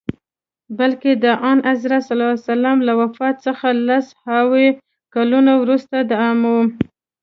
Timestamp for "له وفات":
2.87-3.35